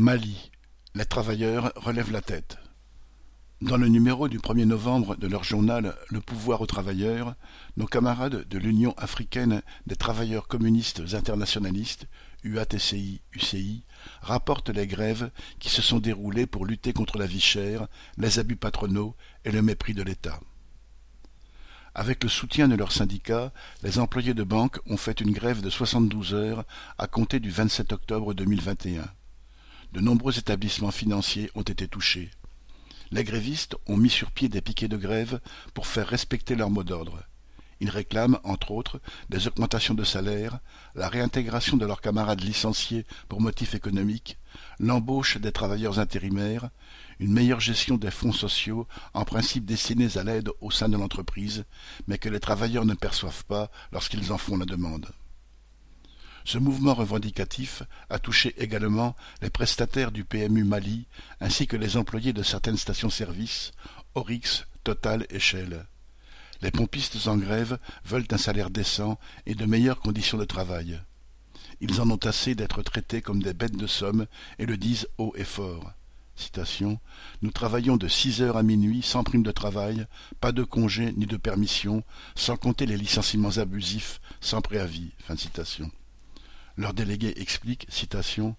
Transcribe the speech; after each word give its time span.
Mali, 0.00 0.50
les 0.94 1.04
travailleurs 1.04 1.74
relèvent 1.76 2.10
la 2.10 2.22
tête. 2.22 2.56
Dans 3.60 3.76
le 3.76 3.86
numéro 3.86 4.30
du 4.30 4.38
1er 4.38 4.64
novembre 4.64 5.14
de 5.14 5.26
leur 5.26 5.44
journal 5.44 5.94
Le 6.08 6.22
pouvoir 6.22 6.62
aux 6.62 6.66
travailleurs, 6.66 7.34
nos 7.76 7.84
camarades 7.84 8.48
de 8.48 8.58
l'Union 8.58 8.94
africaine 8.96 9.60
des 9.86 9.96
travailleurs 9.96 10.48
communistes 10.48 11.02
internationalistes, 11.12 12.06
UATCI-UCI, 12.44 13.84
rapportent 14.22 14.70
les 14.70 14.86
grèves 14.86 15.30
qui 15.58 15.68
se 15.68 15.82
sont 15.82 15.98
déroulées 15.98 16.46
pour 16.46 16.64
lutter 16.64 16.94
contre 16.94 17.18
la 17.18 17.26
vie 17.26 17.38
chère, 17.38 17.86
les 18.16 18.38
abus 18.38 18.56
patronaux 18.56 19.14
et 19.44 19.52
le 19.52 19.60
mépris 19.60 19.92
de 19.92 20.02
l'État. 20.02 20.40
Avec 21.94 22.24
le 22.24 22.30
soutien 22.30 22.68
de 22.68 22.74
leurs 22.74 22.92
syndicats, 22.92 23.52
les 23.82 23.98
employés 23.98 24.32
de 24.32 24.44
banque 24.44 24.78
ont 24.86 24.96
fait 24.96 25.20
une 25.20 25.32
grève 25.32 25.60
de 25.60 25.68
72 25.68 26.32
heures 26.32 26.64
à 26.96 27.06
compter 27.06 27.38
du 27.38 27.50
27 27.50 27.92
octobre 27.92 28.32
2021. 28.32 29.04
De 29.92 30.00
nombreux 30.00 30.38
établissements 30.38 30.92
financiers 30.92 31.50
ont 31.56 31.62
été 31.62 31.88
touchés. 31.88 32.30
Les 33.10 33.24
grévistes 33.24 33.76
ont 33.86 33.96
mis 33.96 34.10
sur 34.10 34.30
pied 34.30 34.48
des 34.48 34.60
piquets 34.60 34.86
de 34.86 34.96
grève 34.96 35.40
pour 35.74 35.88
faire 35.88 36.06
respecter 36.06 36.54
leur 36.54 36.70
mot 36.70 36.84
d'ordre. 36.84 37.24
Ils 37.80 37.90
réclament, 37.90 38.38
entre 38.44 38.70
autres, 38.70 39.00
des 39.30 39.48
augmentations 39.48 39.94
de 39.94 40.04
salaire, 40.04 40.60
la 40.94 41.08
réintégration 41.08 41.76
de 41.76 41.86
leurs 41.86 42.02
camarades 42.02 42.42
licenciés 42.42 43.04
pour 43.28 43.40
motifs 43.40 43.74
économiques, 43.74 44.38
l'embauche 44.78 45.38
des 45.38 45.50
travailleurs 45.50 45.98
intérimaires, 45.98 46.68
une 47.18 47.32
meilleure 47.32 47.60
gestion 47.60 47.96
des 47.96 48.10
fonds 48.12 48.32
sociaux, 48.32 48.86
en 49.12 49.24
principe 49.24 49.64
destinés 49.64 50.18
à 50.18 50.22
l'aide 50.22 50.50
au 50.60 50.70
sein 50.70 50.88
de 50.88 50.96
l'entreprise, 50.96 51.64
mais 52.06 52.18
que 52.18 52.28
les 52.28 52.40
travailleurs 52.40 52.84
ne 52.84 52.94
perçoivent 52.94 53.44
pas 53.46 53.70
lorsqu'ils 53.92 54.30
en 54.30 54.38
font 54.38 54.56
la 54.56 54.66
demande. 54.66 55.10
Ce 56.44 56.58
mouvement 56.58 56.94
revendicatif 56.94 57.82
a 58.08 58.18
touché 58.18 58.54
également 58.58 59.14
les 59.42 59.50
prestataires 59.50 60.12
du 60.12 60.24
PMU 60.24 60.64
Mali 60.64 61.06
ainsi 61.40 61.66
que 61.66 61.76
les 61.76 61.96
employés 61.96 62.32
de 62.32 62.42
certaines 62.42 62.76
stations-service, 62.76 63.72
Oryx, 64.14 64.66
Total 64.82 65.26
et. 65.30 65.40
Les 66.62 66.70
pompistes 66.70 67.26
en 67.26 67.36
grève 67.36 67.78
veulent 68.04 68.26
un 68.30 68.38
salaire 68.38 68.70
décent 68.70 69.18
et 69.46 69.54
de 69.54 69.66
meilleures 69.66 70.00
conditions 70.00 70.38
de 70.38 70.44
travail. 70.44 71.00
Ils 71.80 72.00
en 72.00 72.10
ont 72.10 72.16
assez 72.16 72.54
d'être 72.54 72.82
traités 72.82 73.22
comme 73.22 73.42
des 73.42 73.54
bêtes 73.54 73.76
de 73.76 73.86
somme 73.86 74.26
et 74.58 74.66
le 74.66 74.76
disent 74.76 75.08
haut 75.18 75.32
et 75.36 75.44
fort. 75.44 75.92
Nous 77.42 77.50
travaillons 77.50 77.96
de 77.96 78.08
six 78.08 78.40
heures 78.40 78.56
à 78.56 78.62
minuit 78.62 79.02
sans 79.02 79.24
prime 79.24 79.42
de 79.42 79.52
travail, 79.52 80.06
pas 80.40 80.52
de 80.52 80.62
congé 80.62 81.12
ni 81.12 81.26
de 81.26 81.36
permission, 81.36 82.02
sans 82.34 82.56
compter 82.56 82.86
les 82.86 82.96
licenciements 82.96 83.58
abusifs, 83.58 84.20
sans 84.40 84.62
préavis. 84.62 85.12
Leur 86.80 86.94
délégué 86.94 87.34
explique, 87.36 87.86
citation, 87.90 88.56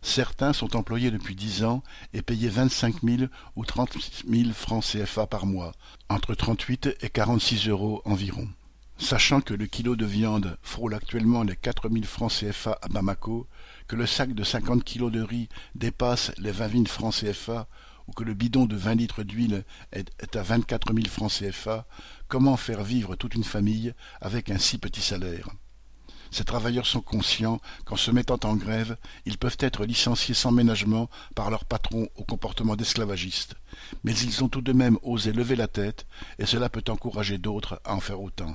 Certains 0.00 0.52
sont 0.52 0.76
employés 0.76 1.10
depuis 1.10 1.34
dix 1.34 1.64
ans 1.64 1.82
et 2.12 2.22
payés 2.22 2.48
vingt-cinq 2.48 3.02
mille 3.02 3.30
ou 3.56 3.64
trente 3.64 3.96
mille 4.28 4.54
francs 4.54 4.84
CFA 4.84 5.26
par 5.26 5.44
mois, 5.44 5.72
entre 6.08 6.36
trente-huit 6.36 6.90
et 7.00 7.08
quarante-six 7.08 7.66
euros 7.66 8.00
environ. 8.04 8.48
Sachant 8.96 9.40
que 9.40 9.54
le 9.54 9.66
kilo 9.66 9.96
de 9.96 10.06
viande 10.06 10.56
frôle 10.62 10.94
actuellement 10.94 11.42
les 11.42 11.56
quatre 11.56 11.88
mille 11.88 12.06
francs 12.06 12.30
CFA 12.30 12.78
à 12.80 12.86
Bamako, 12.86 13.48
que 13.88 13.96
le 13.96 14.06
sac 14.06 14.34
de 14.34 14.44
cinquante 14.44 14.84
kilos 14.84 15.10
de 15.10 15.22
riz 15.22 15.48
dépasse 15.74 16.30
les 16.38 16.52
vingt 16.52 16.68
mille 16.68 16.86
francs 16.86 17.24
CFA, 17.24 17.66
ou 18.06 18.12
que 18.12 18.22
le 18.22 18.34
bidon 18.34 18.66
de 18.66 18.76
vingt 18.76 18.94
litres 18.94 19.24
d'huile 19.24 19.64
est 19.90 20.36
à 20.36 20.42
vingt-quatre 20.44 20.92
mille 20.92 21.08
francs 21.08 21.40
CFA, 21.40 21.88
comment 22.28 22.56
faire 22.56 22.84
vivre 22.84 23.16
toute 23.16 23.34
une 23.34 23.42
famille 23.42 23.94
avec 24.20 24.48
un 24.52 24.58
si 24.58 24.78
petit 24.78 25.02
salaire? 25.02 25.48
Ces 26.34 26.42
travailleurs 26.42 26.86
sont 26.86 27.00
conscients 27.00 27.60
qu'en 27.84 27.94
se 27.94 28.10
mettant 28.10 28.40
en 28.42 28.56
grève, 28.56 28.96
ils 29.24 29.38
peuvent 29.38 29.56
être 29.60 29.84
licenciés 29.84 30.34
sans 30.34 30.50
ménagement 30.50 31.08
par 31.36 31.48
leur 31.48 31.64
patron 31.64 32.08
au 32.16 32.24
comportement 32.24 32.74
d'esclavagiste. 32.74 33.54
Mais 34.02 34.16
ils 34.16 34.42
ont 34.42 34.48
tout 34.48 34.60
de 34.60 34.72
même 34.72 34.98
osé 35.04 35.32
lever 35.32 35.54
la 35.54 35.68
tête, 35.68 36.08
et 36.40 36.44
cela 36.44 36.68
peut 36.68 36.82
encourager 36.88 37.38
d'autres 37.38 37.80
à 37.84 37.94
en 37.94 38.00
faire 38.00 38.20
autant. 38.20 38.52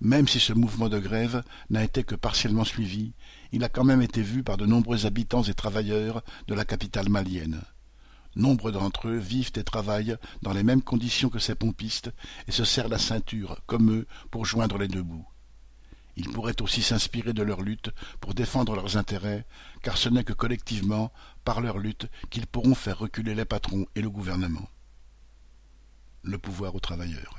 Même 0.00 0.26
si 0.26 0.40
ce 0.40 0.52
mouvement 0.52 0.88
de 0.88 0.98
grève 0.98 1.44
n'a 1.70 1.84
été 1.84 2.02
que 2.02 2.16
partiellement 2.16 2.64
suivi, 2.64 3.12
il 3.52 3.62
a 3.62 3.68
quand 3.68 3.84
même 3.84 4.02
été 4.02 4.20
vu 4.20 4.42
par 4.42 4.56
de 4.56 4.66
nombreux 4.66 5.06
habitants 5.06 5.44
et 5.44 5.54
travailleurs 5.54 6.24
de 6.48 6.54
la 6.54 6.64
capitale 6.64 7.10
malienne. 7.10 7.62
Nombre 8.34 8.72
d'entre 8.72 9.06
eux 9.06 9.18
vivent 9.18 9.52
et 9.54 9.62
travaillent 9.62 10.16
dans 10.42 10.52
les 10.52 10.64
mêmes 10.64 10.82
conditions 10.82 11.28
que 11.28 11.38
ces 11.38 11.54
pompistes 11.54 12.10
et 12.48 12.50
se 12.50 12.64
serrent 12.64 12.88
la 12.88 12.98
ceinture, 12.98 13.60
comme 13.66 13.92
eux, 13.92 14.08
pour 14.32 14.46
joindre 14.46 14.78
les 14.78 14.88
deux 14.88 15.04
bouts. 15.04 15.28
Ils 16.16 16.30
pourraient 16.30 16.62
aussi 16.62 16.82
s'inspirer 16.82 17.32
de 17.32 17.42
leur 17.42 17.62
lutte 17.62 17.90
pour 18.20 18.34
défendre 18.34 18.74
leurs 18.76 18.96
intérêts, 18.96 19.46
car 19.82 19.96
ce 19.96 20.08
n'est 20.08 20.24
que 20.24 20.32
collectivement, 20.32 21.12
par 21.44 21.60
leur 21.60 21.78
lutte, 21.78 22.08
qu'ils 22.30 22.46
pourront 22.46 22.74
faire 22.74 22.98
reculer 22.98 23.34
les 23.34 23.44
patrons 23.44 23.86
et 23.94 24.02
le 24.02 24.10
gouvernement. 24.10 24.68
Le 26.22 26.38
pouvoir 26.38 26.74
aux 26.74 26.80
travailleurs. 26.80 27.38